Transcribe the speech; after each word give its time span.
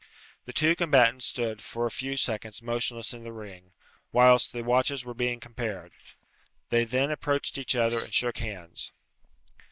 The 0.45 0.51
two 0.53 0.75
combatants 0.75 1.27
stood 1.27 1.61
for 1.61 1.85
a 1.85 1.91
few 1.91 2.17
seconds 2.17 2.63
motionless 2.63 3.13
in 3.13 3.21
the 3.23 3.31
ring, 3.31 3.71
whilst 4.11 4.51
the 4.51 4.63
watches 4.63 5.05
were 5.05 5.13
being 5.13 5.39
compared. 5.39 5.91
They 6.71 6.85
then 6.85 7.11
approached 7.11 7.59
each 7.59 7.75
other 7.75 8.03
and 8.03 8.11
shook 8.11 8.39
hands. 8.39 8.93